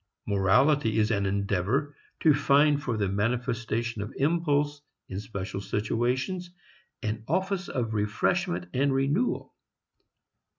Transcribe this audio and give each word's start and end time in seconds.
Morality 0.25 0.97
is 0.97 1.11
an 1.11 1.27
endeavor 1.27 1.95
to 2.19 2.33
find 2.33 2.81
for 2.81 2.97
the 2.97 3.07
manifestation 3.07 4.01
of 4.01 4.11
impulse 4.17 4.81
in 5.09 5.19
special 5.19 5.61
situations 5.61 6.49
an 7.03 7.23
office 7.27 7.69
of 7.69 7.93
refreshment 7.93 8.67
and 8.73 8.91
renewal. 8.95 9.53